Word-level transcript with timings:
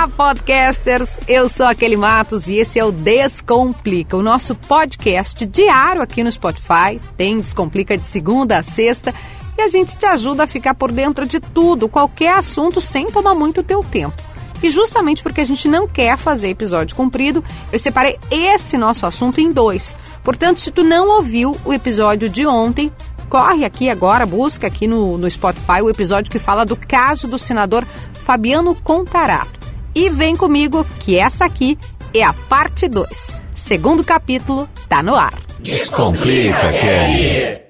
Olá, 0.00 0.08
podcasters! 0.08 1.20
Eu 1.28 1.46
sou 1.46 1.66
aquele 1.66 1.94
Matos 1.94 2.48
e 2.48 2.54
esse 2.54 2.78
é 2.78 2.84
o 2.84 2.90
Descomplica, 2.90 4.16
o 4.16 4.22
nosso 4.22 4.54
podcast 4.54 5.44
diário 5.44 6.00
aqui 6.00 6.24
no 6.24 6.32
Spotify. 6.32 6.98
Tem 7.18 7.38
Descomplica 7.38 7.98
de 7.98 8.06
segunda 8.06 8.56
a 8.56 8.62
sexta 8.62 9.14
e 9.58 9.60
a 9.60 9.68
gente 9.68 9.98
te 9.98 10.06
ajuda 10.06 10.44
a 10.44 10.46
ficar 10.46 10.74
por 10.74 10.90
dentro 10.90 11.26
de 11.26 11.38
tudo, 11.38 11.86
qualquer 11.86 12.32
assunto, 12.32 12.80
sem 12.80 13.08
tomar 13.08 13.34
muito 13.34 13.62
teu 13.62 13.84
tempo. 13.84 14.16
E 14.62 14.70
justamente 14.70 15.22
porque 15.22 15.42
a 15.42 15.44
gente 15.44 15.68
não 15.68 15.86
quer 15.86 16.16
fazer 16.16 16.48
episódio 16.48 16.96
comprido, 16.96 17.44
eu 17.70 17.78
separei 17.78 18.18
esse 18.30 18.78
nosso 18.78 19.04
assunto 19.04 19.38
em 19.38 19.52
dois. 19.52 19.94
Portanto, 20.24 20.62
se 20.62 20.70
tu 20.70 20.82
não 20.82 21.10
ouviu 21.10 21.54
o 21.62 21.74
episódio 21.74 22.30
de 22.30 22.46
ontem, 22.46 22.90
corre 23.28 23.66
aqui 23.66 23.90
agora, 23.90 24.24
busca 24.24 24.66
aqui 24.66 24.86
no, 24.86 25.18
no 25.18 25.30
Spotify 25.30 25.82
o 25.82 25.90
episódio 25.90 26.32
que 26.32 26.38
fala 26.38 26.64
do 26.64 26.74
caso 26.74 27.28
do 27.28 27.38
senador 27.38 27.84
Fabiano 28.24 28.74
Contarato. 28.74 29.59
E 29.94 30.08
vem 30.08 30.36
comigo 30.36 30.86
que 31.00 31.16
essa 31.16 31.44
aqui 31.44 31.76
é 32.14 32.22
a 32.22 32.32
parte 32.32 32.88
2. 32.88 33.34
Segundo 33.56 34.04
capítulo 34.04 34.68
tá 34.88 35.02
no 35.02 35.16
ar. 35.16 35.34
Descomplica, 35.58 36.72
Kelly. 36.72 37.60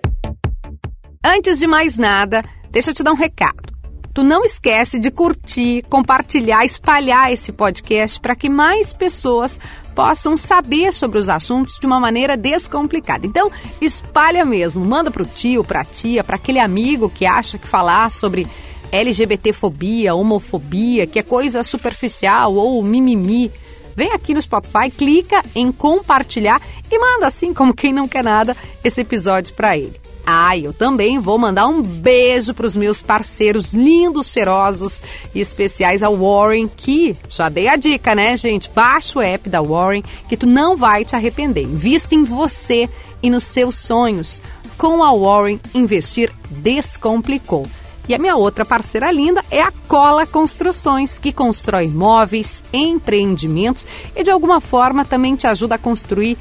Antes 1.24 1.58
de 1.58 1.66
mais 1.66 1.98
nada, 1.98 2.44
deixa 2.70 2.90
eu 2.90 2.94
te 2.94 3.02
dar 3.02 3.12
um 3.12 3.16
recado. 3.16 3.70
Tu 4.12 4.22
não 4.24 4.44
esquece 4.44 4.98
de 4.98 5.10
curtir, 5.10 5.82
compartilhar, 5.88 6.64
espalhar 6.64 7.32
esse 7.32 7.52
podcast 7.52 8.20
para 8.20 8.34
que 8.34 8.48
mais 8.48 8.92
pessoas 8.92 9.60
possam 9.94 10.36
saber 10.36 10.92
sobre 10.92 11.18
os 11.18 11.28
assuntos 11.28 11.78
de 11.78 11.86
uma 11.86 12.00
maneira 12.00 12.36
descomplicada. 12.36 13.26
Então, 13.26 13.50
espalha 13.80 14.44
mesmo, 14.44 14.84
manda 14.84 15.10
pro 15.10 15.24
tio, 15.24 15.62
pra 15.62 15.84
tia, 15.84 16.24
para 16.24 16.36
aquele 16.36 16.58
amigo 16.58 17.08
que 17.08 17.24
acha 17.24 17.56
que 17.56 17.66
falar 17.66 18.10
sobre 18.10 18.46
LGBTfobia, 18.92 20.14
homofobia, 20.14 21.06
que 21.06 21.18
é 21.18 21.22
coisa 21.22 21.62
superficial 21.62 22.54
ou 22.54 22.82
mimimi. 22.82 23.50
Vem 23.96 24.12
aqui 24.12 24.32
no 24.32 24.42
Spotify, 24.42 24.90
clica 24.90 25.42
em 25.54 25.70
compartilhar 25.70 26.60
e 26.90 26.98
manda 26.98 27.26
assim 27.26 27.52
como 27.52 27.74
quem 27.74 27.92
não 27.92 28.08
quer 28.08 28.24
nada 28.24 28.56
esse 28.82 29.00
episódio 29.00 29.54
para 29.54 29.76
ele. 29.76 30.00
Ah, 30.24 30.56
eu 30.56 30.72
também 30.72 31.18
vou 31.18 31.38
mandar 31.38 31.66
um 31.66 31.82
beijo 31.82 32.54
para 32.54 32.66
os 32.66 32.76
meus 32.76 33.02
parceiros 33.02 33.72
lindos, 33.72 34.28
cheirosos 34.28 35.02
e 35.34 35.40
especiais 35.40 36.02
ao 36.02 36.16
Warren, 36.16 36.68
que 36.68 37.16
já 37.28 37.48
dei 37.48 37.66
a 37.68 37.76
dica, 37.76 38.14
né, 38.14 38.36
gente? 38.36 38.70
Baixa 38.70 39.18
o 39.18 39.22
app 39.22 39.48
da 39.48 39.60
Warren, 39.60 40.04
que 40.28 40.36
tu 40.36 40.46
não 40.46 40.76
vai 40.76 41.04
te 41.04 41.16
arrepender. 41.16 41.64
Invista 41.64 42.14
em 42.14 42.22
você 42.22 42.88
e 43.22 43.30
nos 43.30 43.44
seus 43.44 43.76
sonhos. 43.76 44.40
Com 44.78 45.02
a 45.02 45.12
Warren, 45.12 45.58
investir 45.74 46.32
descomplicou. 46.48 47.66
E 48.10 48.14
a 48.14 48.18
minha 48.18 48.34
outra 48.34 48.64
parceira 48.64 49.12
linda 49.12 49.40
é 49.52 49.62
a 49.62 49.70
Cola 49.86 50.26
Construções, 50.26 51.20
que 51.20 51.32
constrói 51.32 51.86
móveis, 51.86 52.60
empreendimentos 52.72 53.86
e 54.16 54.24
de 54.24 54.30
alguma 54.32 54.60
forma 54.60 55.04
também 55.04 55.36
te 55.36 55.46
ajuda 55.46 55.76
a 55.76 55.78
construir 55.78 56.36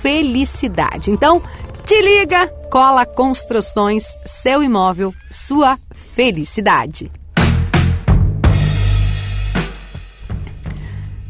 felicidade. 0.00 1.10
Então, 1.10 1.42
te 1.84 2.00
liga, 2.00 2.48
Cola 2.70 3.04
Construções, 3.04 4.04
seu 4.24 4.62
imóvel, 4.62 5.12
sua 5.30 5.78
felicidade. 6.14 7.12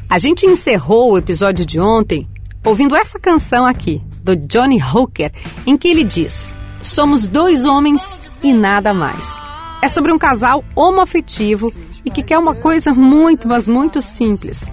A 0.08 0.18
gente 0.20 0.46
encerrou 0.46 1.14
o 1.14 1.18
episódio 1.18 1.66
de 1.66 1.80
ontem 1.80 2.28
ouvindo 2.64 2.94
essa 2.94 3.18
canção 3.18 3.66
aqui, 3.66 4.00
do 4.22 4.36
Johnny 4.36 4.80
Hooker, 4.80 5.32
em 5.66 5.76
que 5.76 5.88
ele 5.88 6.04
diz: 6.04 6.54
Somos 6.80 7.26
dois 7.26 7.64
homens 7.64 8.20
e 8.40 8.52
nada 8.52 8.94
mais. 8.94 9.49
É 9.82 9.88
sobre 9.88 10.12
um 10.12 10.18
casal 10.18 10.64
homoafetivo 10.74 11.72
e 12.04 12.10
que 12.10 12.22
quer 12.22 12.38
uma 12.38 12.54
coisa 12.54 12.92
muito, 12.92 13.48
mas 13.48 13.66
muito 13.66 14.02
simples: 14.02 14.70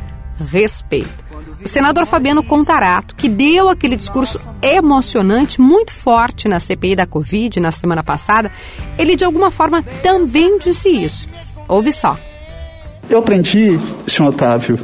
respeito. 0.52 1.25
O 1.63 1.67
senador 1.67 2.05
Fabiano 2.05 2.44
Contarato, 2.44 3.16
que 3.16 3.28
deu 3.28 3.69
aquele 3.69 3.95
discurso 3.95 4.39
emocionante, 4.61 5.59
muito 5.59 5.94
forte 5.94 6.47
na 6.47 6.59
CPI 6.59 6.95
da 6.95 7.06
Covid 7.06 7.59
na 7.59 7.72
semana 7.72 8.03
passada, 8.03 8.51
ele 8.97 9.16
de 9.16 9.25
alguma 9.25 9.50
forma 9.50 9.81
também 10.03 10.57
disse 10.59 10.90
isso. 10.90 11.28
Ouve 11.68 11.91
só. 11.91 12.18
Eu 13.09 13.19
aprendi, 13.19 13.79
senhor 14.06 14.29
Otávio, 14.29 14.78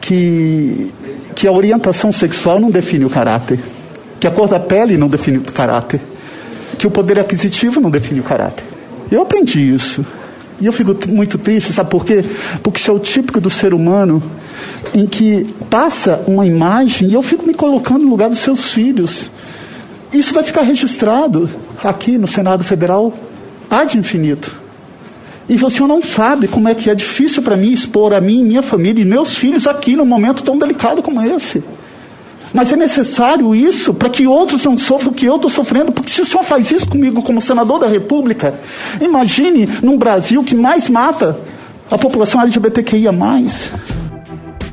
que, 0.00 0.92
que 1.34 1.46
a 1.46 1.52
orientação 1.52 2.10
sexual 2.10 2.58
não 2.58 2.70
define 2.70 3.04
o 3.04 3.10
caráter, 3.10 3.60
que 4.18 4.26
a 4.26 4.30
cor 4.30 4.48
da 4.48 4.58
pele 4.58 4.96
não 4.96 5.08
define 5.08 5.38
o 5.38 5.42
caráter, 5.42 6.00
que 6.78 6.86
o 6.86 6.90
poder 6.90 7.20
aquisitivo 7.20 7.80
não 7.80 7.90
define 7.90 8.20
o 8.20 8.24
caráter. 8.24 8.71
Eu 9.12 9.22
aprendi 9.22 9.60
isso. 9.74 10.04
E 10.58 10.66
eu 10.66 10.72
fico 10.72 10.96
muito 11.08 11.36
triste, 11.38 11.72
sabe 11.72 11.90
por 11.90 12.04
quê? 12.04 12.24
Porque 12.62 12.80
isso 12.80 12.90
é 12.90 12.94
o 12.94 12.98
típico 12.98 13.40
do 13.40 13.50
ser 13.50 13.74
humano 13.74 14.22
em 14.94 15.06
que 15.06 15.44
passa 15.68 16.22
uma 16.26 16.46
imagem 16.46 17.08
e 17.08 17.14
eu 17.14 17.22
fico 17.22 17.46
me 17.46 17.52
colocando 17.52 18.04
no 18.04 18.10
lugar 18.10 18.30
dos 18.30 18.38
seus 18.38 18.72
filhos. 18.72 19.30
Isso 20.12 20.32
vai 20.32 20.42
ficar 20.42 20.62
registrado 20.62 21.50
aqui 21.82 22.16
no 22.16 22.26
Senado 22.26 22.64
Federal 22.64 23.12
ad 23.68 23.98
infinito. 23.98 24.54
E 25.48 25.56
você 25.56 25.80
não 25.80 26.00
sabe 26.00 26.46
como 26.48 26.68
é 26.68 26.74
que 26.74 26.88
é 26.88 26.94
difícil 26.94 27.42
para 27.42 27.56
mim 27.56 27.72
expor 27.72 28.14
a 28.14 28.20
mim, 28.20 28.44
minha 28.44 28.62
família 28.62 29.02
e 29.02 29.04
meus 29.04 29.36
filhos 29.36 29.66
aqui 29.66 29.96
num 29.96 30.04
momento 30.04 30.42
tão 30.42 30.56
delicado 30.56 31.02
como 31.02 31.20
esse. 31.22 31.62
Mas 32.52 32.72
é 32.72 32.76
necessário 32.76 33.54
isso 33.54 33.94
para 33.94 34.10
que 34.10 34.26
outros 34.26 34.64
não 34.64 34.76
sofram 34.76 35.12
o 35.12 35.14
que 35.14 35.26
eu 35.26 35.36
estou 35.36 35.50
sofrendo, 35.50 35.92
porque 35.92 36.10
se 36.10 36.20
o 36.22 36.26
senhor 36.26 36.44
faz 36.44 36.70
isso 36.70 36.88
comigo 36.88 37.22
como 37.22 37.40
senador 37.40 37.78
da 37.78 37.86
República, 37.86 38.58
imagine 39.00 39.66
num 39.82 39.96
Brasil 39.96 40.44
que 40.44 40.54
mais 40.54 40.88
mata 40.90 41.38
a 41.90 41.96
população 41.96 42.40
LGBTQIA. 42.42 43.12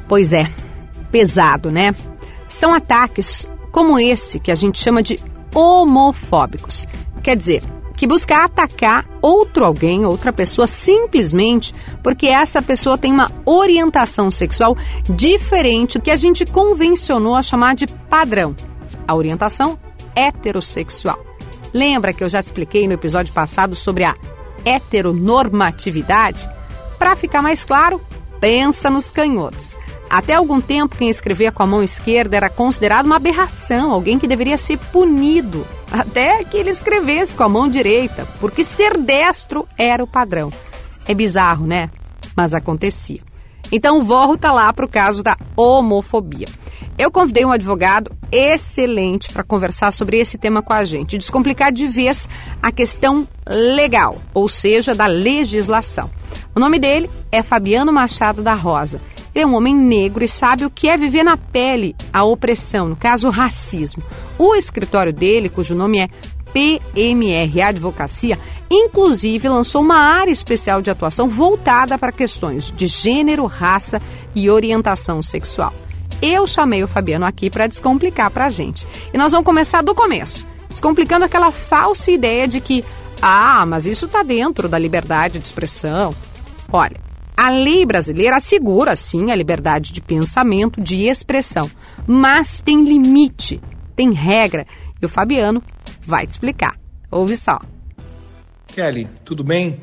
Pois 0.08 0.34
é, 0.34 0.48
pesado, 1.12 1.72
né? 1.72 1.94
São 2.48 2.74
ataques 2.74 3.50
como 3.72 4.00
esse 4.00 4.40
que 4.40 4.52
a 4.52 4.56
gente 4.56 4.80
chama 4.80 5.04
de 5.04 5.20
homofóbicos. 5.54 6.88
Quer 7.22 7.36
dizer, 7.36 7.64
que 8.00 8.08
busca 8.08 8.46
atacar 8.46 9.06
outro 9.22 9.66
alguém, 9.66 10.06
outra 10.06 10.32
pessoa, 10.32 10.66
simplesmente 10.66 11.76
porque 12.02 12.28
essa 12.28 12.62
pessoa 12.62 12.98
tem 12.98 13.12
uma 13.12 13.30
orientação 13.46 14.32
sexual 14.32 14.78
diferente 15.10 15.98
do 15.98 16.02
que 16.02 16.10
a 16.10 16.16
gente 16.16 16.46
convencionou 16.46 17.36
a 17.36 17.44
chamar 17.44 17.76
de 17.76 17.88
padrão. 17.88 18.56
A 19.06 19.14
orientação 19.14 19.78
heterossexual. 20.16 21.20
Lembra 21.74 22.14
que 22.14 22.24
eu 22.24 22.30
já 22.30 22.40
expliquei 22.40 22.88
no 22.88 22.94
episódio 22.94 23.34
passado 23.34 23.76
sobre 23.76 24.06
a 24.06 24.16
heteronormatividade? 24.64 26.50
Para 26.98 27.18
ficar 27.18 27.42
mais 27.42 27.66
claro, 27.66 28.00
pensa 28.40 28.90
nos 28.90 29.12
canhotos. 29.12 29.76
Até 30.10 30.36
algum 30.36 30.62
tempo, 30.62 30.96
quem 30.96 31.10
escrevia 31.10 31.52
com 31.52 31.64
a 31.64 31.68
mão 31.68 31.84
esquerda 31.84 32.38
era 32.38 32.50
considerado 32.50 33.08
uma 33.08 33.18
aberração, 33.18 33.92
alguém 33.92 34.18
que 34.18 34.26
deveria 34.26 34.58
ser 34.58 34.78
punido. 34.78 35.68
Até 35.92 36.44
que 36.44 36.58
ele 36.58 36.70
escrevesse 36.70 37.36
com 37.36 37.44
a 37.44 37.50
mão 37.50 37.68
direita, 37.68 38.28
porque 38.40 38.64
ser 38.64 38.98
destro 38.98 39.68
era 39.78 40.04
o 40.04 40.08
padrão. 40.08 40.52
É 41.08 41.14
bizarro, 41.14 41.66
né? 41.66 41.90
Mas 42.36 42.54
acontecia. 42.54 43.22
Então 43.72 44.04
volta 44.04 44.52
lá 44.52 44.72
para 44.72 44.86
o 44.86 44.90
caso 44.90 45.24
da 45.24 45.38
homofobia. 45.56 46.48
Eu 46.98 47.10
convidei 47.10 47.46
um 47.46 47.52
advogado 47.52 48.12
excelente 48.32 49.32
para 49.32 49.44
conversar 49.44 49.92
sobre 49.92 50.18
esse 50.18 50.38
tema 50.38 50.62
com 50.62 50.74
a 50.74 50.84
gente, 50.84 51.18
descomplicar 51.18 51.72
de 51.72 51.88
vez 51.88 52.28
a 52.62 52.72
questão 52.72 53.28
legal, 53.48 54.18
ou 54.34 54.50
seja, 54.50 54.94
da 54.94 55.06
legislação. 55.06 56.10
O 56.54 56.60
nome 56.60 56.78
dele 56.78 57.10
é 57.32 57.42
Fabiano 57.42 57.94
Machado 57.94 58.44
da 58.44 58.54
Rosa. 58.54 59.00
Ele 59.34 59.44
é 59.44 59.48
um 59.48 59.56
homem 59.56 59.76
negro 59.76 60.24
e 60.24 60.28
sabe 60.28 60.66
o 60.66 60.70
que 60.70 60.90
é 60.90 60.98
viver 60.98 61.24
na 61.24 61.38
pele 61.38 61.96
a 62.12 62.24
opressão, 62.24 62.90
no 62.90 62.96
caso 62.96 63.28
o 63.28 63.32
racismo. 63.32 64.04
O 64.38 64.56
escritório 64.56 65.14
dele, 65.14 65.50
cujo 65.50 65.76
nome 65.76 66.00
é 66.00 66.10
PMR 66.54 67.62
Advocacia, 67.62 68.40
inclusive 68.70 69.48
lançou 69.48 69.82
uma 69.82 69.98
área 69.98 70.32
especial 70.32 70.82
de 70.82 70.90
atuação 70.90 71.30
voltada 71.30 71.98
para 71.98 72.12
questões 72.12 72.72
de 72.76 72.88
gênero, 72.88 73.46
raça 73.46 74.02
e 74.36 74.50
orientação 74.50 75.22
sexual. 75.22 75.74
Eu 76.22 76.46
chamei 76.46 76.84
o 76.84 76.88
Fabiano 76.88 77.26
aqui 77.26 77.50
para 77.50 77.68
descomplicar 77.68 78.30
para 78.30 78.46
a 78.46 78.50
gente. 78.50 78.86
E 79.14 79.18
nós 79.18 79.32
vamos 79.32 79.46
começar 79.46 79.82
do 79.82 79.96
começo, 79.96 80.46
descomplicando 80.68 81.26
aquela 81.26 81.52
falsa 81.52 82.12
ideia 82.12 82.48
de 82.48 82.60
que, 82.60 82.84
ah, 83.22 83.66
mas 83.66 83.86
isso 83.86 84.06
está 84.06 84.22
dentro 84.22 84.68
da 84.68 84.78
liberdade 84.78 85.40
de 85.40 85.46
expressão. 85.46 86.14
Olha, 86.72 87.09
a 87.40 87.48
lei 87.48 87.86
brasileira 87.86 88.36
assegura, 88.36 88.98
sim, 88.98 89.32
a 89.32 89.36
liberdade 89.36 89.94
de 89.94 90.02
pensamento, 90.02 90.82
de 90.82 91.04
expressão, 91.04 91.72
mas 92.06 92.62
tem 92.62 92.84
limite, 92.84 93.62
tem 93.96 94.12
regra, 94.12 94.68
e 95.02 95.06
o 95.06 95.08
Fabiano 95.08 95.64
vai 96.02 96.28
te 96.28 96.32
explicar. 96.32 96.76
Ouve 97.10 97.38
só. 97.38 97.58
Kelly, 98.68 99.08
tudo 99.24 99.42
bem? 99.42 99.80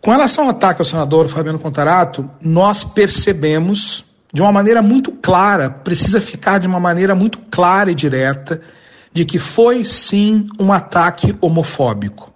Com 0.00 0.10
relação 0.10 0.46
ao 0.46 0.50
ataque 0.50 0.80
ao 0.80 0.84
senador 0.84 1.28
Fabiano 1.28 1.60
Contarato, 1.60 2.28
nós 2.40 2.82
percebemos 2.82 4.04
de 4.32 4.42
uma 4.42 4.50
maneira 4.50 4.82
muito 4.82 5.12
clara, 5.12 5.70
precisa 5.70 6.20
ficar 6.20 6.58
de 6.58 6.66
uma 6.66 6.80
maneira 6.80 7.14
muito 7.14 7.38
clara 7.38 7.88
e 7.88 7.94
direta, 7.94 8.60
de 9.12 9.24
que 9.24 9.38
foi 9.38 9.84
sim 9.84 10.48
um 10.58 10.72
ataque 10.72 11.36
homofóbico. 11.40 12.34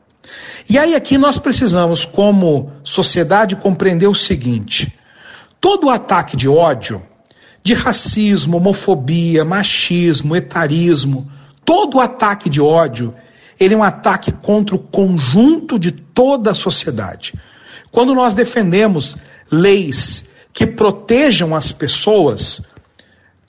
E 0.69 0.79
aí 0.79 0.94
aqui 0.94 1.19
nós 1.19 1.38
precisamos, 1.38 2.05
como 2.05 2.73
sociedade, 2.85 3.56
compreender 3.56 4.09
o 4.09 4.15
seguinte: 4.15 4.93
Todo 5.61 5.91
ataque 5.91 6.37
de 6.37 6.49
ódio, 6.49 7.03
de 7.62 7.75
racismo, 7.75 8.56
homofobia, 8.56 9.44
machismo, 9.44 10.35
etarismo, 10.35 11.31
todo 11.65 12.00
ataque 12.00 12.49
de 12.49 12.61
ódio, 12.61 13.15
ele 13.59 13.75
é 13.75 13.77
um 13.77 13.82
ataque 13.82 14.32
contra 14.32 14.75
o 14.75 14.79
conjunto 14.79 15.79
de 15.79 15.91
toda 15.91 16.53
a 16.53 16.55
sociedade. 16.55 17.35
Quando 17.91 18.15
nós 18.15 18.33
defendemos 18.33 19.17
leis 19.50 20.25
que 20.53 20.67
protejam 20.67 21.55
as 21.55 21.71
pessoas 21.71 22.62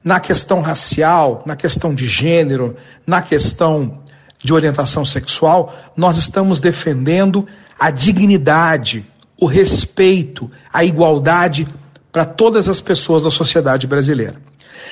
na 0.04 0.20
questão 0.20 0.62
racial, 0.62 1.44
na 1.46 1.56
questão 1.56 1.94
de 1.94 2.08
gênero, 2.08 2.76
na 3.06 3.22
questão 3.22 4.01
de 4.44 4.54
orientação 4.54 5.06
sexual, 5.06 5.76
nós 5.96 6.18
estamos 6.18 6.60
defendendo 6.60 7.48
a 7.80 7.90
dignidade, 7.92 9.06
o 9.40 9.46
respeito, 9.46 10.52
a 10.72 10.84
igualdade 10.84 11.68
para 12.12 12.26
todas 12.26 12.68
as 12.68 12.82
pessoas 12.82 13.24
da 13.24 13.32
sociedade 13.32 13.88
brasileira. 13.88 14.36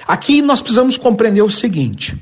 Aqui 0.07 0.42
nós 0.42 0.62
precisamos 0.62 0.98
compreender 0.98 1.42
o 1.42 1.50
seguinte: 1.50 2.18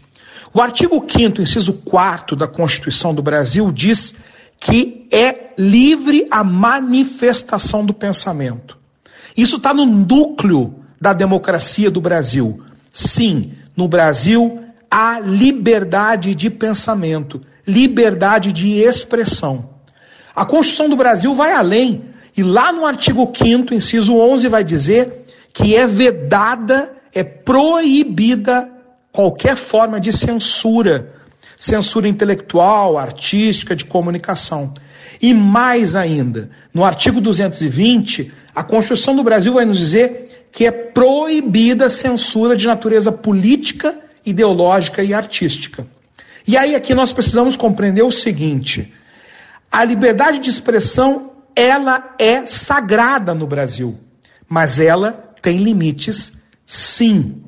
o 0.54 0.62
artigo 0.62 1.06
5, 1.08 1.42
inciso 1.42 1.74
4 1.74 2.36
da 2.36 2.48
Constituição 2.48 3.14
do 3.14 3.22
Brasil 3.22 3.72
diz 3.72 4.14
que 4.60 5.08
é 5.12 5.54
livre 5.58 6.28
a 6.32 6.44
manifestação 6.44 7.86
do 7.86 7.94
pensamento. 7.94 8.78
Isso 9.36 9.58
está 9.58 9.74
no 9.74 9.86
núcleo 9.86 10.76
da 11.00 11.14
democracia 11.14 11.92
do 11.92 12.02
Brasil. 12.02 12.62
Sim, 12.92 13.52
no 13.76 13.88
Brasil 13.88 14.64
há 14.90 15.20
liberdade 15.20 16.34
de 16.34 16.50
pensamento, 16.50 17.42
liberdade 17.66 18.54
de 18.54 18.80
expressão. 18.80 19.70
A 20.36 20.46
Constituição 20.46 20.90
do 20.90 20.96
Brasil 20.96 21.34
vai 21.34 21.54
além, 21.54 22.06
e 22.36 22.44
lá 22.44 22.72
no 22.72 22.86
artigo 22.86 23.32
5, 23.36 23.74
inciso 23.74 24.16
11, 24.16 24.48
vai 24.48 24.64
dizer 24.64 25.26
que 25.52 25.76
é 25.76 25.88
vedada, 25.88 26.94
é 27.14 27.24
proibida 27.24 28.72
qualquer 29.12 29.56
forma 29.56 30.00
de 30.00 30.14
censura, 30.14 31.12
censura 31.58 32.08
intelectual, 32.08 32.98
artística, 32.98 33.76
de 33.76 33.84
comunicação. 33.84 34.72
E 35.20 35.34
mais 35.34 35.96
ainda, 35.96 36.52
no 36.72 36.84
artigo 36.84 37.20
220, 37.20 38.32
a 38.54 38.64
Constituição 38.64 39.16
do 39.16 39.24
Brasil 39.24 39.54
vai 39.54 39.66
nos 39.66 39.80
dizer 39.80 40.48
que 40.52 40.66
é 40.66 40.72
proibida 40.72 41.88
a 41.88 41.90
censura 41.90 42.56
de 42.56 42.68
natureza 42.68 43.12
política, 43.12 43.98
ideológica 44.28 45.04
e 45.04 45.14
artística. 45.14 45.88
E 46.46 46.56
aí 46.58 46.76
aqui 46.76 46.94
nós 46.94 47.12
precisamos 47.14 47.56
compreender 47.56 48.04
o 48.04 48.12
seguinte: 48.12 48.94
a 49.72 49.84
liberdade 49.84 50.40
de 50.40 50.50
expressão 50.50 51.32
ela 51.56 52.16
é 52.20 52.46
sagrada 52.46 53.34
no 53.34 53.48
Brasil, 53.48 53.98
mas 54.48 54.80
ela 54.80 55.12
tem 55.42 55.58
limites, 55.58 56.34
sim. 56.66 57.42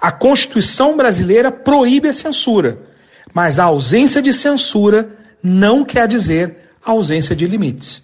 A 0.00 0.10
Constituição 0.10 0.96
brasileira 0.96 1.50
proíbe 1.50 2.08
a 2.08 2.12
censura, 2.12 2.82
mas 3.34 3.58
a 3.58 3.64
ausência 3.64 4.22
de 4.22 4.32
censura 4.32 5.16
não 5.42 5.84
quer 5.84 6.08
dizer 6.08 6.72
ausência 6.84 7.34
de 7.34 7.46
limites. 7.46 8.02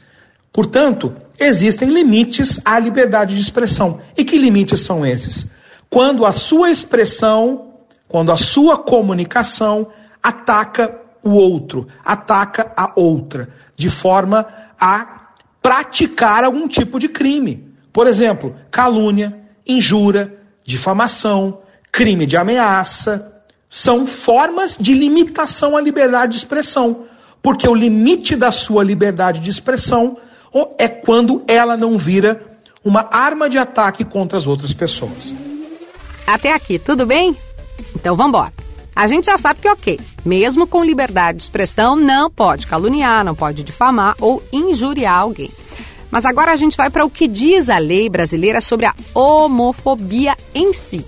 Portanto, 0.52 1.14
existem 1.38 1.88
limites 1.88 2.60
à 2.64 2.78
liberdade 2.78 3.34
de 3.34 3.40
expressão. 3.40 4.00
E 4.16 4.24
que 4.24 4.38
limites 4.38 4.80
são 4.80 5.04
esses? 5.04 5.46
Quando 5.90 6.24
a 6.24 6.32
sua 6.32 6.70
expressão, 6.70 7.73
quando 8.14 8.30
a 8.30 8.36
sua 8.36 8.78
comunicação 8.78 9.88
ataca 10.22 11.00
o 11.20 11.30
outro, 11.30 11.88
ataca 12.04 12.70
a 12.76 12.92
outra, 12.94 13.48
de 13.74 13.90
forma 13.90 14.46
a 14.80 15.32
praticar 15.60 16.44
algum 16.44 16.68
tipo 16.68 17.00
de 17.00 17.08
crime. 17.08 17.74
Por 17.92 18.06
exemplo, 18.06 18.54
calúnia, 18.70 19.36
injúria, 19.66 20.32
difamação, 20.64 21.58
crime 21.90 22.24
de 22.24 22.36
ameaça. 22.36 23.42
São 23.68 24.06
formas 24.06 24.76
de 24.78 24.94
limitação 24.94 25.76
à 25.76 25.80
liberdade 25.80 26.34
de 26.34 26.38
expressão 26.38 27.06
porque 27.42 27.68
o 27.68 27.74
limite 27.74 28.36
da 28.36 28.52
sua 28.52 28.84
liberdade 28.84 29.40
de 29.40 29.50
expressão 29.50 30.16
é 30.78 30.86
quando 30.86 31.42
ela 31.48 31.76
não 31.76 31.98
vira 31.98 32.40
uma 32.84 33.08
arma 33.10 33.50
de 33.50 33.58
ataque 33.58 34.04
contra 34.04 34.38
as 34.38 34.46
outras 34.46 34.72
pessoas. 34.72 35.34
Até 36.24 36.52
aqui, 36.52 36.78
tudo 36.78 37.04
bem? 37.04 37.36
Então 37.94 38.16
vamos 38.16 38.30
embora. 38.30 38.52
A 38.94 39.08
gente 39.08 39.26
já 39.26 39.36
sabe 39.36 39.60
que, 39.60 39.68
ok, 39.68 39.98
mesmo 40.24 40.66
com 40.66 40.84
liberdade 40.84 41.38
de 41.38 41.44
expressão, 41.44 41.96
não 41.96 42.30
pode 42.30 42.66
caluniar, 42.66 43.24
não 43.24 43.34
pode 43.34 43.64
difamar 43.64 44.14
ou 44.20 44.42
injuriar 44.52 45.18
alguém. 45.18 45.50
Mas 46.10 46.24
agora 46.24 46.52
a 46.52 46.56
gente 46.56 46.76
vai 46.76 46.90
para 46.90 47.04
o 47.04 47.10
que 47.10 47.26
diz 47.26 47.68
a 47.68 47.78
lei 47.78 48.08
brasileira 48.08 48.60
sobre 48.60 48.86
a 48.86 48.94
homofobia 49.12 50.36
em 50.54 50.72
si. 50.72 51.04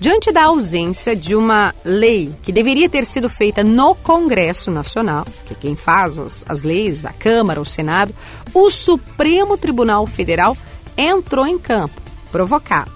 Diante 0.00 0.32
da 0.32 0.46
ausência 0.46 1.14
de 1.14 1.36
uma 1.36 1.72
lei 1.84 2.34
que 2.42 2.50
deveria 2.50 2.88
ter 2.88 3.06
sido 3.06 3.28
feita 3.28 3.62
no 3.62 3.94
Congresso 3.94 4.68
Nacional, 4.68 5.24
que 5.46 5.52
é 5.52 5.56
quem 5.60 5.76
faz 5.76 6.18
as, 6.18 6.44
as 6.48 6.64
leis, 6.64 7.06
a 7.06 7.12
Câmara, 7.12 7.60
o 7.60 7.64
Senado, 7.64 8.12
o 8.52 8.68
Supremo 8.68 9.56
Tribunal 9.56 10.04
Federal 10.08 10.56
entrou 10.96 11.46
em 11.46 11.56
campo, 11.56 12.02
provocado. 12.32 12.90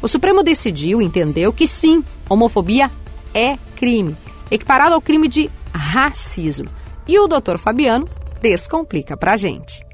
O 0.00 0.06
Supremo 0.06 0.44
decidiu, 0.44 1.02
entendeu 1.02 1.52
que 1.52 1.66
sim, 1.66 2.04
homofobia 2.28 2.90
é 3.34 3.56
crime, 3.76 4.16
equiparado 4.50 4.94
ao 4.94 5.00
crime 5.00 5.28
de 5.28 5.50
racismo. 5.72 6.68
E 7.06 7.18
o 7.18 7.26
doutor 7.26 7.58
Fabiano 7.58 8.08
descomplica 8.40 9.16
pra 9.16 9.36
gente. 9.36 9.84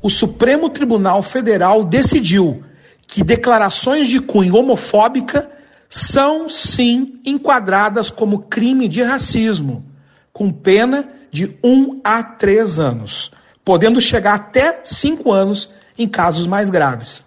O 0.00 0.08
Supremo 0.08 0.68
Tribunal 0.70 1.22
Federal 1.22 1.84
decidiu 1.84 2.62
que 3.06 3.24
declarações 3.24 4.08
de 4.08 4.20
cunho 4.20 4.56
homofóbica 4.56 5.50
são 5.88 6.48
sim 6.48 7.20
enquadradas 7.24 8.10
como 8.10 8.40
crime 8.40 8.86
de 8.86 9.02
racismo, 9.02 9.84
com 10.32 10.52
pena 10.52 11.08
de 11.32 11.56
um 11.64 12.00
a 12.04 12.22
três 12.22 12.78
anos, 12.78 13.30
podendo 13.64 14.00
chegar 14.00 14.34
até 14.34 14.80
cinco 14.84 15.32
anos 15.32 15.70
em 15.98 16.06
casos 16.06 16.46
mais 16.46 16.70
graves. 16.70 17.24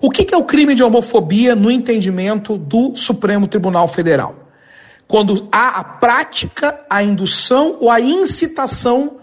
O 0.00 0.10
que 0.10 0.32
é 0.32 0.36
o 0.36 0.44
crime 0.44 0.74
de 0.74 0.82
homofobia 0.82 1.56
no 1.56 1.70
entendimento 1.70 2.56
do 2.56 2.94
Supremo 2.94 3.48
Tribunal 3.48 3.88
Federal? 3.88 4.34
Quando 5.08 5.48
há 5.50 5.80
a 5.80 5.84
prática, 5.84 6.80
a 6.88 7.02
indução 7.02 7.78
ou 7.80 7.90
a 7.90 8.00
incitação 8.00 9.16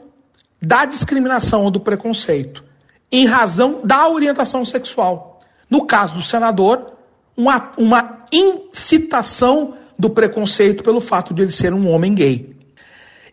da 0.62 0.84
discriminação 0.84 1.64
ou 1.64 1.72
do 1.72 1.80
preconceito, 1.80 2.64
em 3.12 3.26
razão 3.26 3.82
da 3.84 4.08
orientação 4.10 4.66
sexual. 4.66 5.40
No 5.70 5.86
caso 5.86 6.16
do 6.16 6.22
senador, 6.22 6.94
uma, 7.38 7.72
uma 7.78 8.26
incitação 8.32 9.76
do 9.98 10.10
preconceito 10.10 10.84
pelo 10.84 11.00
fato 11.00 11.34
de 11.34 11.44
ele 11.44 11.52
ser 11.52 11.74
um 11.74 11.90
homem 11.90 12.14
gay. 12.14 12.56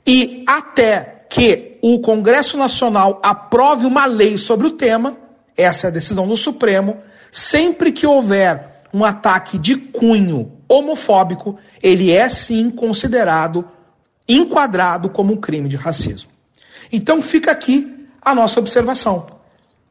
E 0.07 0.45
até 0.47 1.25
que 1.29 1.79
o 1.83 2.01
Congresso 2.01 2.57
Nacional 2.57 3.21
aprove 3.23 3.87
uma 3.87 4.05
lei 4.05 4.37
sobre 4.37 4.67
o 4.67 4.73
tema, 4.73 5.17
essa 5.57 5.87
é 5.87 5.89
a 5.89 5.93
decisão 5.93 6.29
do 6.29 6.37
Supremo, 6.37 6.99
sempre 7.33 7.91
que 7.91 8.07
houver 8.07 8.83
um 8.93 9.03
ataque 9.03 9.57
de 9.57 9.75
cunho 9.75 10.53
homofóbico, 10.69 11.59
ele 11.83 12.11
é 12.11 12.29
sim 12.29 12.71
considerado, 12.71 13.67
enquadrado 14.29 15.09
como 15.09 15.33
um 15.33 15.37
crime 15.37 15.69
de 15.69 15.77
racismo. 15.77 16.31
Então 16.93 17.23
fica 17.23 17.51
aqui 17.51 18.07
a 18.21 18.35
nossa 18.35 18.61
observação. 18.61 19.27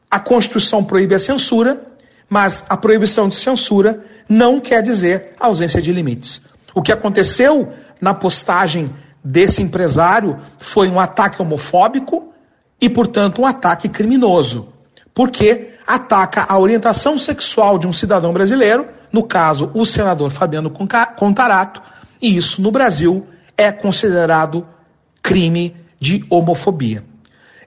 A 0.10 0.20
Constituição 0.20 0.84
proíbe 0.84 1.16
a 1.16 1.20
censura, 1.20 1.84
mas 2.30 2.64
a 2.70 2.78
proibição 2.78 3.28
de 3.28 3.36
censura 3.36 4.06
não 4.30 4.60
quer 4.60 4.84
dizer 4.84 5.34
ausência 5.40 5.82
de 5.82 5.92
limites. 5.92 6.42
O 6.76 6.82
que 6.82 6.92
aconteceu 6.92 7.74
na 8.00 8.14
postagem 8.14 8.94
desse 9.24 9.62
empresário 9.62 10.40
foi 10.58 10.90
um 10.90 11.00
ataque 11.00 11.42
homofóbico 11.42 12.34
e, 12.80 12.90
portanto, 12.90 13.42
um 13.42 13.46
ataque 13.46 13.90
criminoso, 13.90 14.70
porque 15.14 15.71
ataca 15.92 16.46
a 16.48 16.58
orientação 16.58 17.18
sexual 17.18 17.78
de 17.78 17.86
um 17.86 17.92
cidadão 17.92 18.32
brasileiro, 18.32 18.88
no 19.12 19.24
caso, 19.24 19.70
o 19.74 19.86
senador 19.86 20.32
Fabiano 20.32 20.72
Contarato, 21.18 21.82
e 22.22 22.38
isso 22.38 22.62
no 22.62 22.72
Brasil 22.72 23.28
é 23.58 23.72
considerado 23.74 24.66
crime 25.22 25.76
de 26.00 26.26
homofobia. 26.30 27.04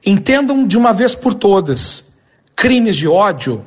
Entendam 0.07 0.67
de 0.67 0.79
uma 0.79 0.93
vez 0.93 1.15
por 1.15 1.35
todas: 1.35 2.15
crimes 2.57 2.97
de 2.97 3.07
ódio 3.07 3.65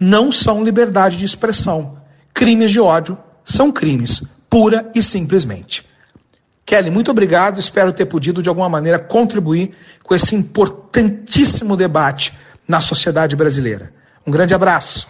não 0.00 0.32
são 0.32 0.64
liberdade 0.64 1.18
de 1.18 1.26
expressão. 1.26 1.98
Crimes 2.32 2.70
de 2.70 2.80
ódio 2.80 3.18
são 3.44 3.70
crimes, 3.70 4.22
pura 4.48 4.90
e 4.94 5.02
simplesmente. 5.02 5.86
Kelly, 6.64 6.90
muito 6.90 7.10
obrigado. 7.10 7.60
Espero 7.60 7.92
ter 7.92 8.06
podido, 8.06 8.42
de 8.42 8.48
alguma 8.48 8.68
maneira, 8.68 8.98
contribuir 8.98 9.72
com 10.02 10.14
esse 10.14 10.34
importantíssimo 10.34 11.76
debate 11.76 12.32
na 12.66 12.80
sociedade 12.80 13.34
brasileira. 13.34 13.97
Um 14.26 14.30
grande 14.30 14.54
abraço. 14.54 15.08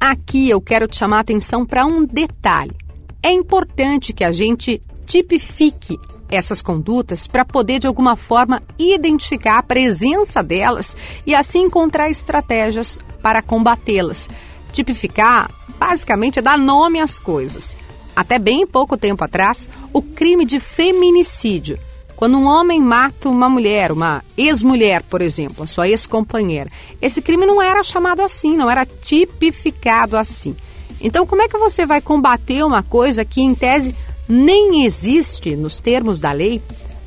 Aqui 0.00 0.48
eu 0.48 0.60
quero 0.60 0.86
te 0.86 0.96
chamar 0.96 1.18
a 1.18 1.20
atenção 1.20 1.64
para 1.64 1.84
um 1.84 2.04
detalhe. 2.04 2.76
É 3.22 3.32
importante 3.32 4.12
que 4.12 4.22
a 4.24 4.32
gente 4.32 4.82
tipifique 5.04 5.98
essas 6.28 6.60
condutas 6.60 7.26
para 7.26 7.44
poder, 7.44 7.78
de 7.78 7.86
alguma 7.86 8.16
forma, 8.16 8.62
identificar 8.78 9.58
a 9.58 9.62
presença 9.62 10.42
delas 10.42 10.96
e 11.24 11.34
assim 11.34 11.62
encontrar 11.62 12.10
estratégias 12.10 12.98
para 13.22 13.42
combatê-las. 13.42 14.28
Tipificar, 14.72 15.50
basicamente, 15.78 16.38
é 16.38 16.42
dar 16.42 16.58
nome 16.58 17.00
às 17.00 17.18
coisas. 17.18 17.76
Até 18.14 18.38
bem 18.38 18.66
pouco 18.66 18.96
tempo 18.96 19.22
atrás, 19.24 19.68
o 19.92 20.02
crime 20.02 20.44
de 20.44 20.58
feminicídio 20.58 21.78
quando 22.16 22.38
um 22.38 22.46
homem 22.46 22.80
mata 22.80 23.28
uma 23.28 23.48
mulher, 23.48 23.92
uma 23.92 24.24
ex-mulher, 24.38 25.02
por 25.02 25.20
exemplo, 25.20 25.64
a 25.64 25.66
sua 25.66 25.86
ex-companheira, 25.86 26.70
esse 27.00 27.20
crime 27.20 27.44
não 27.44 27.60
era 27.60 27.84
chamado 27.84 28.22
assim, 28.22 28.56
não 28.56 28.70
era 28.70 28.86
tipificado 28.86 30.16
assim. 30.16 30.56
Então, 30.98 31.26
como 31.26 31.42
é 31.42 31.48
que 31.48 31.58
você 31.58 31.84
vai 31.84 32.00
combater 32.00 32.64
uma 32.64 32.82
coisa 32.82 33.22
que, 33.22 33.42
em 33.42 33.54
tese, 33.54 33.94
nem 34.26 34.86
existe 34.86 35.54
nos 35.54 35.78
termos 35.78 36.18
da 36.18 36.32
lei? 36.32 36.62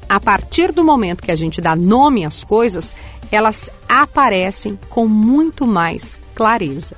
A 0.08 0.20
partir 0.20 0.72
do 0.72 0.84
momento 0.84 1.24
que 1.24 1.32
a 1.32 1.36
gente 1.36 1.60
dá 1.60 1.76
nome 1.76 2.24
às 2.24 2.44
coisas, 2.44 2.96
elas 3.32 3.72
aparecem 3.88 4.78
com 4.90 5.08
muito 5.08 5.66
mais 5.66 6.20
clareza. 6.36 6.96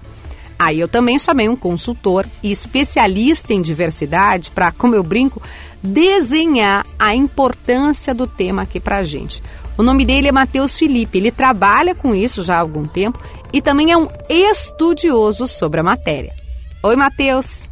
Aí 0.60 0.80
eu 0.80 0.88
também 0.88 1.18
chamei 1.18 1.50
um 1.50 1.56
consultor 1.56 2.28
e 2.44 2.52
especialista 2.52 3.54
em 3.54 3.62
diversidade 3.62 4.52
para, 4.52 4.72
como 4.72 4.94
eu 4.94 5.02
brinco, 5.02 5.42
desenhar 5.82 6.86
a 7.00 7.16
importância 7.16 8.14
do 8.14 8.28
tema 8.28 8.64
aqui 8.64 8.80
para 8.80 8.98
a 8.98 9.04
gente. 9.04 9.42
O 9.78 9.84
nome 9.84 10.06
dele 10.06 10.28
é 10.28 10.32
Matheus 10.32 10.78
Felipe, 10.78 11.18
ele 11.18 11.32
trabalha 11.32 11.96
com 11.96 12.14
isso 12.14 12.44
já 12.44 12.58
há 12.58 12.60
algum 12.60 12.86
tempo 12.86 13.20
e 13.54 13.62
também 13.62 13.92
é 13.92 13.98
um 13.98 14.08
estudioso 14.30 15.48
sobre 15.48 15.80
a 15.80 15.84
matéria. 15.84 16.36
Oi, 16.84 16.96
Matheus. 16.96 17.64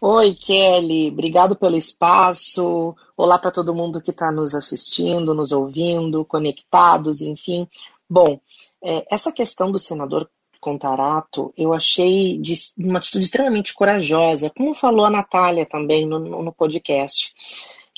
Oi, 0.00 0.34
Kelly, 0.34 1.08
obrigado 1.08 1.54
pelo 1.54 1.76
espaço. 1.76 2.94
Olá 3.16 3.38
para 3.38 3.52
todo 3.52 3.74
mundo 3.74 4.00
que 4.00 4.10
está 4.10 4.32
nos 4.32 4.54
assistindo, 4.54 5.32
nos 5.32 5.52
ouvindo, 5.52 6.24
conectados, 6.24 7.20
enfim. 7.20 7.68
Bom, 8.10 8.40
é, 8.82 9.06
essa 9.08 9.30
questão 9.30 9.70
do 9.70 9.78
senador 9.78 10.28
Contarato, 10.62 11.52
eu 11.58 11.74
achei 11.74 12.38
de 12.38 12.54
uma 12.78 12.98
atitude 12.98 13.24
extremamente 13.24 13.74
corajosa, 13.74 14.48
como 14.56 14.72
falou 14.72 15.04
a 15.04 15.10
Natália 15.10 15.66
também 15.66 16.06
no, 16.06 16.20
no 16.20 16.52
podcast. 16.52 17.34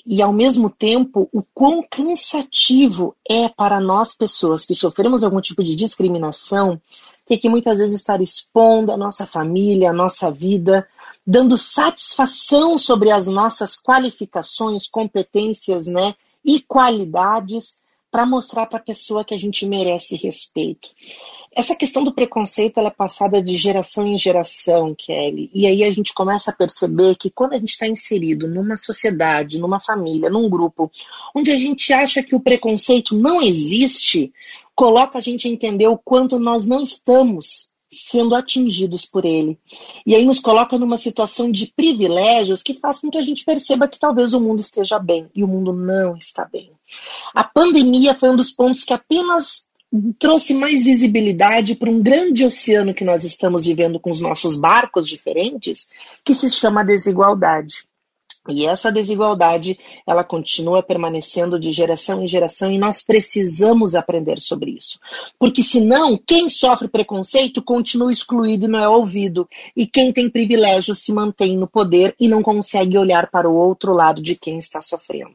E, 0.07 0.23
ao 0.23 0.33
mesmo 0.33 0.71
tempo, 0.71 1.29
o 1.31 1.43
quão 1.55 1.85
cansativo 1.89 3.15
é 3.29 3.51
para 3.51 3.79
nós, 3.79 4.17
pessoas 4.17 4.65
que 4.65 4.75
sofremos 4.75 5.23
algum 5.23 5.43
tipo 5.43 5.63
de 5.63 5.77
discriminação, 5.77 6.81
ter 7.27 7.37
que 7.37 7.51
muitas 7.51 7.79
vezes 7.79 7.97
estar 7.97 8.23
expondo 8.23 8.91
a 8.91 8.97
nossa 8.97 9.27
família, 9.27 9.91
a 9.91 9.95
nossa 9.95 10.31
vida, 10.31 10.89
dando 11.27 11.59
satisfação 11.59 12.79
sobre 12.79 13.11
as 13.11 13.27
nossas 13.27 13.77
qualificações, 13.77 14.89
competências 14.89 15.87
né, 15.87 16.15
e 16.43 16.61
qualidades 16.63 17.84
para 18.15 18.25
mostrar 18.25 18.67
para 18.67 18.79
a 18.79 18.83
pessoa 18.83 19.25
que 19.25 19.35
a 19.35 19.37
gente 19.37 19.67
merece 19.67 20.15
respeito. 20.15 20.89
Essa 21.53 21.75
questão 21.75 22.05
do 22.05 22.15
preconceito 22.15 22.79
ela 22.79 22.87
é 22.87 22.93
passada 22.93 23.43
de 23.43 23.57
geração 23.57 24.07
em 24.07 24.17
geração, 24.17 24.95
Kelly, 24.95 25.51
e 25.53 25.67
aí 25.67 25.83
a 25.83 25.91
gente 25.91 26.15
começa 26.15 26.53
a 26.53 26.55
perceber 26.55 27.17
que 27.17 27.29
quando 27.29 27.55
a 27.55 27.59
gente 27.59 27.71
está 27.71 27.89
inserido 27.89 28.47
numa 28.47 28.77
sociedade, 28.77 29.59
numa 29.59 29.81
família, 29.81 30.31
num 30.31 30.49
grupo, 30.49 30.93
onde 31.35 31.51
a 31.51 31.57
gente 31.57 31.93
acha 31.93 32.23
que 32.23 32.37
o 32.37 32.41
preconceito 32.41 33.17
não 33.17 33.43
existe, 33.43 34.33
coloca 34.77 35.19
a 35.19 35.21
gente 35.21 35.49
a 35.49 35.51
entender 35.51 35.89
o 35.89 35.99
quanto 35.99 36.39
nós 36.39 36.69
não 36.69 36.81
estamos 36.81 37.73
sendo 37.91 38.37
atingidos 38.37 39.05
por 39.05 39.25
ele. 39.25 39.59
E 40.07 40.15
aí 40.15 40.25
nos 40.25 40.39
coloca 40.39 40.79
numa 40.79 40.99
situação 40.99 41.51
de 41.51 41.73
privilégios 41.75 42.63
que 42.63 42.75
faz 42.75 43.01
com 43.01 43.11
que 43.11 43.19
a 43.19 43.23
gente 43.23 43.45
perceba 43.45 43.89
que 43.89 43.99
talvez 43.99 44.35
o 44.35 44.41
mundo 44.41 44.61
esteja 44.61 45.01
bem 45.01 45.29
e 45.35 45.43
o 45.43 45.49
mundo 45.49 45.73
não 45.73 46.17
está 46.17 46.45
bem. 46.45 46.71
A 47.35 47.45
pandemia 47.45 48.15
foi 48.15 48.31
um 48.31 48.37
dos 48.37 48.51
pontos 48.51 48.85
que 48.85 48.93
apenas 48.93 49.67
trouxe 50.19 50.55
mais 50.55 50.83
visibilidade 50.83 51.77
para 51.77 51.91
um 51.91 52.03
grande 52.03 52.45
oceano 52.45 52.95
que 52.95 53.05
nós 53.05 53.25
estamos 53.25 53.65
vivendo 53.65 54.01
com 54.01 54.11
os 54.11 54.21
nossos 54.21 54.57
barcos 54.57 55.09
diferentes, 55.09 55.89
que 56.25 56.35
se 56.35 56.51
chama 56.51 56.85
desigualdade. 56.85 57.87
E 58.49 58.67
essa 58.67 58.93
desigualdade, 58.93 59.79
ela 60.07 60.23
continua 60.23 60.83
permanecendo 60.83 61.59
de 61.59 61.73
geração 61.73 62.23
em 62.23 62.27
geração 62.27 62.71
e 62.71 62.79
nós 62.79 63.03
precisamos 63.03 63.95
aprender 63.95 64.41
sobre 64.41 64.73
isso. 64.73 64.99
Porque 65.39 65.63
senão, 65.63 66.19
quem 66.19 66.49
sofre 66.49 66.89
preconceito 66.89 67.63
continua 67.63 68.13
excluído 68.13 68.67
e 68.67 68.69
não 68.69 68.79
é 68.79 68.89
ouvido. 68.89 69.49
E 69.75 69.87
quem 69.87 70.13
tem 70.13 70.29
privilégio 70.29 70.95
se 70.95 71.13
mantém 71.13 71.57
no 71.57 71.67
poder 71.67 72.15
e 72.21 72.29
não 72.29 72.43
consegue 72.43 72.99
olhar 72.99 73.31
para 73.31 73.49
o 73.49 73.55
outro 73.55 73.93
lado 73.93 74.23
de 74.23 74.35
quem 74.35 74.59
está 74.59 74.81
sofrendo. 74.81 75.35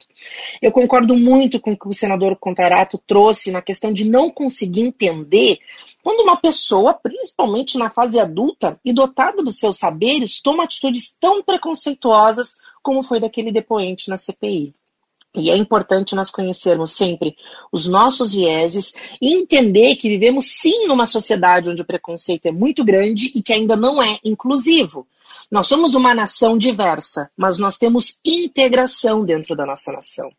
Eu 0.62 0.72
concordo 0.72 1.16
muito 1.16 1.60
com 1.60 1.72
o 1.72 1.78
que 1.78 1.88
o 1.88 1.94
senador 1.94 2.36
Contarato 2.36 3.00
trouxe 3.08 3.52
na 3.52 3.62
questão 3.62 3.92
de 3.92 4.08
não 4.08 4.30
conseguir 4.30 4.82
entender 4.82 5.60
quando 6.02 6.22
uma 6.22 6.38
pessoa, 6.38 6.94
principalmente 6.94 7.78
na 7.78 7.90
fase 7.90 8.20
adulta 8.20 8.80
e 8.86 8.94
dotada 8.94 9.44
dos 9.44 9.60
seus 9.60 9.78
saberes, 9.78 10.42
toma 10.42 10.64
atitudes 10.64 11.16
tão 11.20 11.44
preconceituosas 11.44 12.58
como 12.82 13.04
foi 13.04 13.20
daquele 13.20 13.52
depoente 13.52 14.10
na 14.10 14.18
CPI. 14.18 14.74
E 15.36 15.52
é 15.52 15.56
importante 15.56 16.16
nós 16.16 16.32
conhecermos 16.32 16.94
sempre 16.94 17.36
os 17.72 17.88
nossos 17.88 18.34
vieses 18.34 18.94
e 19.22 19.36
entender 19.36 19.96
que 19.96 20.10
vivemos 20.10 20.48
sim 20.60 20.88
numa 20.88 21.06
sociedade 21.06 21.70
onde 21.70 21.84
o 21.84 21.86
preconceito 21.86 22.48
é 22.48 22.52
muito 22.52 22.84
grande 22.84 23.32
e 23.36 23.44
que 23.44 23.54
ainda 23.54 23.76
não 23.76 24.02
é 24.02 24.18
inclusivo. 24.24 25.08
Nós 25.52 25.68
somos 25.68 25.94
uma 25.94 26.16
nação 26.16 26.58
diversa, 26.58 27.30
mas 27.38 27.60
nós 27.60 27.78
temos 27.78 28.20
integração 28.26 29.24
dentro 29.24 29.56
da 29.56 29.66
nossa 29.66 29.92
nação. 29.92 30.32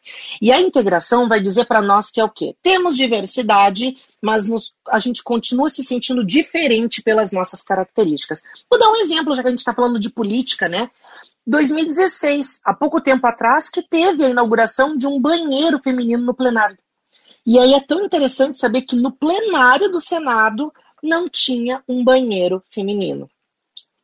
E 0.42 0.52
a 0.52 0.60
integração 0.60 1.28
vai 1.28 1.40
dizer 1.40 1.66
para 1.66 1.82
nós 1.82 2.10
que 2.10 2.20
é 2.20 2.24
o 2.24 2.30
quê? 2.30 2.54
Temos 2.62 2.96
diversidade, 2.96 3.96
mas 4.20 4.48
nos, 4.48 4.72
a 4.88 4.98
gente 4.98 5.22
continua 5.22 5.70
se 5.70 5.84
sentindo 5.84 6.24
diferente 6.24 7.02
pelas 7.02 7.32
nossas 7.32 7.62
características. 7.62 8.42
Vou 8.70 8.78
dar 8.78 8.90
um 8.90 8.96
exemplo, 8.96 9.34
já 9.34 9.42
que 9.42 9.48
a 9.48 9.50
gente 9.50 9.60
está 9.60 9.74
falando 9.74 9.98
de 9.98 10.10
política, 10.10 10.68
né? 10.68 10.90
2016, 11.50 12.60
há 12.64 12.72
pouco 12.72 13.00
tempo 13.00 13.26
atrás, 13.26 13.68
que 13.68 13.82
teve 13.82 14.24
a 14.24 14.30
inauguração 14.30 14.96
de 14.96 15.08
um 15.08 15.20
banheiro 15.20 15.80
feminino 15.82 16.24
no 16.24 16.32
plenário. 16.32 16.78
E 17.44 17.58
aí 17.58 17.74
é 17.74 17.80
tão 17.80 18.04
interessante 18.04 18.56
saber 18.56 18.82
que 18.82 18.94
no 18.94 19.10
plenário 19.10 19.90
do 19.90 20.00
Senado 20.00 20.72
não 21.02 21.28
tinha 21.28 21.82
um 21.88 22.04
banheiro 22.04 22.62
feminino. 22.70 23.28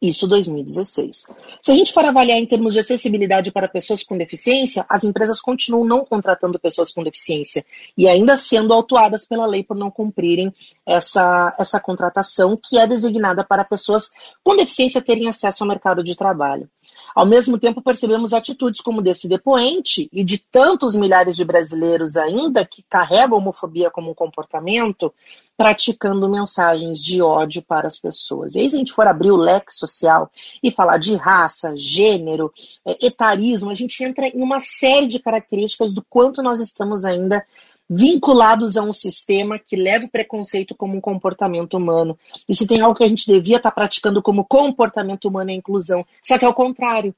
Isso 0.02 0.26
2016. 0.26 1.26
Se 1.62 1.72
a 1.72 1.74
gente 1.74 1.92
for 1.92 2.04
avaliar 2.04 2.36
em 2.36 2.46
termos 2.46 2.74
de 2.74 2.80
acessibilidade 2.80 3.52
para 3.52 3.68
pessoas 3.68 4.02
com 4.02 4.18
deficiência, 4.18 4.84
as 4.88 5.04
empresas 5.04 5.40
continuam 5.40 5.86
não 5.86 6.04
contratando 6.04 6.58
pessoas 6.58 6.92
com 6.92 7.02
deficiência 7.02 7.64
e 7.96 8.08
ainda 8.08 8.36
sendo 8.36 8.74
autuadas 8.74 9.24
pela 9.24 9.46
lei 9.46 9.62
por 9.62 9.76
não 9.76 9.90
cumprirem 9.90 10.52
essa, 10.84 11.54
essa 11.58 11.78
contratação 11.78 12.58
que 12.60 12.76
é 12.76 12.86
designada 12.86 13.44
para 13.44 13.64
pessoas 13.64 14.10
com 14.42 14.56
deficiência 14.56 15.00
terem 15.00 15.28
acesso 15.28 15.62
ao 15.62 15.68
mercado 15.68 16.02
de 16.02 16.16
trabalho. 16.16 16.68
Ao 17.14 17.24
mesmo 17.24 17.58
tempo, 17.58 17.80
percebemos 17.80 18.34
atitudes 18.34 18.82
como 18.82 19.00
desse 19.00 19.26
depoente 19.26 20.08
e 20.12 20.22
de 20.22 20.38
tantos 20.38 20.94
milhares 20.94 21.34
de 21.34 21.44
brasileiros 21.44 22.16
ainda 22.16 22.64
que 22.64 22.84
carregam 22.90 23.38
a 23.38 23.40
homofobia 23.40 23.90
como 23.90 24.10
um 24.10 24.14
comportamento, 24.14 25.12
praticando 25.56 26.28
mensagens 26.28 27.02
de 27.02 27.22
ódio 27.22 27.62
para 27.62 27.86
as 27.86 27.98
pessoas. 27.98 28.54
E 28.54 28.60
aí, 28.60 28.68
se 28.68 28.76
a 28.76 28.78
gente 28.78 28.92
for 28.92 29.06
abrir 29.06 29.30
o 29.30 29.36
leque 29.36 29.74
social 29.74 30.30
e 30.62 30.70
falar 30.70 30.98
de 30.98 31.16
raça, 31.16 31.72
gênero, 31.74 32.52
é, 32.84 33.06
etarismo, 33.06 33.70
a 33.70 33.74
gente 33.74 34.04
entra 34.04 34.28
em 34.28 34.42
uma 34.42 34.60
série 34.60 35.06
de 35.06 35.18
características 35.18 35.94
do 35.94 36.04
quanto 36.10 36.42
nós 36.42 36.60
estamos 36.60 37.04
ainda 37.04 37.42
vinculados 37.88 38.76
a 38.76 38.82
um 38.82 38.92
sistema 38.92 39.58
que 39.58 39.76
leva 39.76 40.06
o 40.06 40.10
preconceito 40.10 40.74
como 40.74 40.96
um 40.96 41.00
comportamento 41.00 41.76
humano. 41.76 42.18
E 42.48 42.54
se 42.54 42.66
tem 42.66 42.80
algo 42.80 42.96
que 42.96 43.04
a 43.04 43.08
gente 43.08 43.26
devia 43.26 43.56
estar 43.56 43.70
praticando 43.70 44.22
como 44.22 44.44
comportamento 44.44 45.26
humano 45.28 45.50
é 45.50 45.54
a 45.54 45.56
inclusão. 45.56 46.04
Só 46.22 46.38
que 46.38 46.44
é 46.44 46.48
o 46.48 46.54
contrário. 46.54 47.14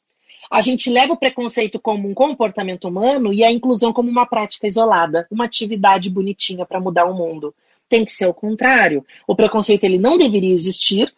A 0.51 0.61
gente 0.61 0.89
leva 0.91 1.13
o 1.13 1.17
preconceito 1.17 1.79
como 1.79 2.09
um 2.09 2.15
comportamento 2.15 2.89
humano 2.89 3.33
e 3.33 3.45
a 3.45 3.51
inclusão 3.51 3.93
como 3.93 4.11
uma 4.11 4.27
prática 4.27 4.67
isolada, 4.67 5.27
uma 5.31 5.45
atividade 5.45 6.11
bonitinha 6.11 6.65
para 6.65 6.81
mudar 6.81 7.05
o 7.05 7.15
mundo. 7.15 7.55
Tem 7.89 8.05
que 8.05 8.13
ser 8.13 8.27
o 8.27 8.35
contrário. 8.35 9.05
O 9.27 9.35
preconceito 9.35 9.85
ele 9.85 9.99
não 9.99 10.17
deveria 10.17 10.55
existir, 10.55 11.13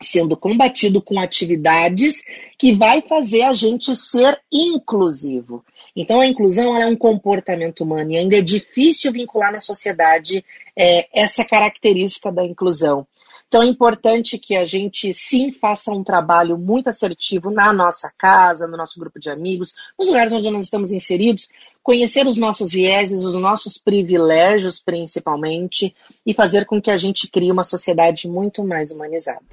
sendo 0.00 0.36
combatido 0.36 1.00
com 1.00 1.18
atividades 1.18 2.22
que 2.58 2.74
vai 2.74 3.00
fazer 3.02 3.42
a 3.42 3.52
gente 3.52 3.94
ser 3.96 4.40
inclusivo. 4.52 5.64
Então, 5.96 6.20
a 6.20 6.26
inclusão 6.26 6.76
é 6.76 6.86
um 6.86 6.96
comportamento 6.96 7.82
humano 7.82 8.10
e 8.10 8.16
ainda 8.16 8.36
é 8.36 8.42
difícil 8.42 9.12
vincular 9.12 9.52
na 9.52 9.60
sociedade 9.60 10.44
é, 10.76 11.08
essa 11.12 11.44
característica 11.44 12.32
da 12.32 12.44
inclusão. 12.44 13.06
Então, 13.46 13.62
é 13.62 13.66
importante 13.66 14.36
que 14.36 14.56
a 14.56 14.66
gente 14.66 15.14
sim 15.14 15.52
faça 15.52 15.92
um 15.92 16.02
trabalho 16.02 16.58
muito 16.58 16.88
assertivo 16.88 17.52
na 17.52 17.72
nossa 17.72 18.12
casa, 18.18 18.66
no 18.66 18.76
nosso 18.76 18.98
grupo 18.98 19.20
de 19.20 19.30
amigos, 19.30 19.74
nos 19.96 20.08
lugares 20.08 20.32
onde 20.32 20.50
nós 20.50 20.64
estamos 20.64 20.90
inseridos, 20.90 21.48
conhecer 21.80 22.26
os 22.26 22.36
nossos 22.36 22.72
vieses, 22.72 23.22
os 23.22 23.34
nossos 23.34 23.78
privilégios, 23.78 24.82
principalmente, 24.82 25.94
e 26.26 26.34
fazer 26.34 26.64
com 26.64 26.82
que 26.82 26.90
a 26.90 26.98
gente 26.98 27.28
crie 27.28 27.52
uma 27.52 27.62
sociedade 27.62 28.28
muito 28.28 28.64
mais 28.64 28.90
humanizada. 28.90 29.44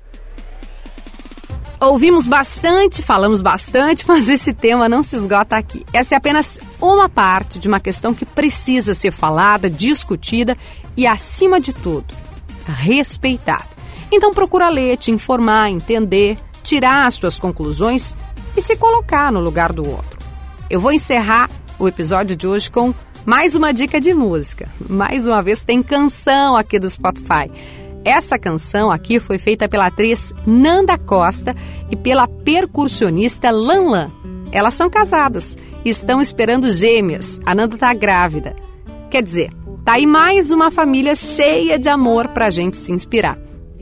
Ouvimos 1.81 2.27
bastante, 2.27 3.01
falamos 3.01 3.41
bastante, 3.41 4.05
mas 4.07 4.29
esse 4.29 4.53
tema 4.53 4.87
não 4.87 5.01
se 5.01 5.15
esgota 5.15 5.57
aqui. 5.57 5.83
Essa 5.91 6.13
é 6.13 6.17
apenas 6.17 6.59
uma 6.79 7.09
parte 7.09 7.57
de 7.57 7.67
uma 7.67 7.79
questão 7.79 8.13
que 8.13 8.23
precisa 8.23 8.93
ser 8.93 9.11
falada, 9.11 9.67
discutida 9.67 10.55
e, 10.95 11.07
acima 11.07 11.59
de 11.59 11.73
tudo, 11.73 12.13
respeitada. 12.67 13.65
Então 14.11 14.31
procura 14.31 14.69
ler, 14.69 14.95
te 14.97 15.09
informar, 15.09 15.71
entender, 15.71 16.37
tirar 16.61 17.07
as 17.07 17.15
suas 17.15 17.39
conclusões 17.39 18.15
e 18.55 18.61
se 18.61 18.75
colocar 18.75 19.31
no 19.31 19.39
lugar 19.39 19.73
do 19.73 19.89
outro. 19.89 20.19
Eu 20.69 20.79
vou 20.79 20.91
encerrar 20.91 21.49
o 21.79 21.87
episódio 21.87 22.35
de 22.35 22.45
hoje 22.45 22.69
com 22.69 22.93
mais 23.25 23.55
uma 23.55 23.73
dica 23.73 23.99
de 23.99 24.13
música. 24.13 24.69
Mais 24.87 25.25
uma 25.25 25.41
vez 25.41 25.63
tem 25.63 25.81
canção 25.81 26.55
aqui 26.55 26.77
do 26.77 26.87
Spotify. 26.87 27.49
Essa 28.03 28.39
canção 28.39 28.89
aqui 28.89 29.19
foi 29.19 29.37
feita 29.37 29.69
pela 29.69 29.87
atriz 29.87 30.33
Nanda 30.45 30.97
Costa 30.97 31.55
e 31.89 31.95
pela 31.95 32.27
percussionista 32.27 33.51
Lan 33.51 33.89
Lan. 33.89 34.11
Elas 34.51 34.73
são 34.73 34.89
casadas 34.89 35.57
e 35.85 35.89
estão 35.89 36.19
esperando 36.19 36.69
gêmeas. 36.71 37.39
A 37.45 37.53
Nanda 37.53 37.75
está 37.75 37.93
grávida. 37.93 38.55
Quer 39.09 39.21
dizer, 39.21 39.51
tá 39.85 39.93
aí 39.93 40.07
mais 40.07 40.51
uma 40.51 40.71
família 40.71 41.15
cheia 41.15 41.77
de 41.77 41.89
amor 41.89 42.29
para 42.29 42.47
a 42.47 42.49
gente 42.49 42.75
se 42.75 42.91
inspirar. 42.91 43.37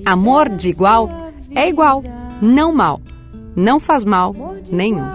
Amor 0.05 0.49
de 0.49 0.69
igual 0.69 1.09
é 1.55 1.67
igual, 1.67 2.03
não 2.41 2.73
mal. 2.73 3.01
Não 3.55 3.79
faz 3.79 4.03
mal 4.05 4.35
nenhum. 4.69 5.07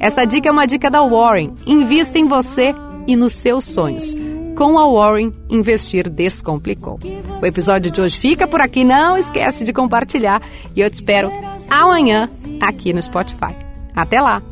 Essa 0.00 0.24
dica 0.24 0.48
é 0.48 0.52
uma 0.52 0.66
dica 0.66 0.90
da 0.90 1.02
Warren. 1.02 1.54
Invista 1.66 2.18
em 2.18 2.26
você 2.26 2.74
e 3.06 3.16
nos 3.16 3.32
seus 3.32 3.64
sonhos 3.64 4.14
com 4.58 4.76
a 4.76 4.84
Warren, 4.84 5.32
investir 5.48 6.10
descomplicou. 6.10 6.98
O 7.40 7.46
episódio 7.46 7.92
de 7.92 8.00
hoje 8.00 8.18
fica 8.18 8.44
por 8.44 8.60
aqui, 8.60 8.82
não 8.82 9.16
esquece 9.16 9.64
de 9.64 9.72
compartilhar 9.72 10.42
e 10.74 10.80
eu 10.80 10.90
te 10.90 10.94
espero 10.94 11.30
amanhã 11.70 12.28
aqui 12.60 12.92
no 12.92 13.00
Spotify. 13.00 13.54
Até 13.94 14.20
lá! 14.20 14.42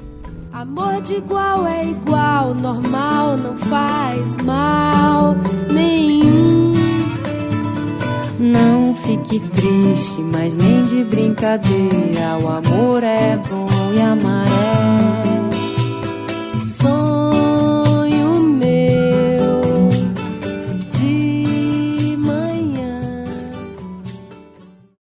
Amor 0.53 1.03
de 1.03 1.15
igual 1.15 1.67
é 1.67 1.87
igual, 1.87 2.55
normal 2.55 3.37
não 3.37 3.57
faz 3.57 4.37
mal 4.45 5.37
nenhum. 5.73 6.73
Não 8.39 8.95
fique 8.95 9.41
triste, 9.41 10.21
mas 10.21 10.55
nem 10.55 10.85
de 10.85 11.03
brincadeira. 11.03 12.39
O 12.41 12.49
amor 12.49 13.03
é 13.03 13.37
bom 13.39 13.67
e 13.93 14.01
amar 14.01 14.47
é 16.61 16.65
sonho. 16.65 17.66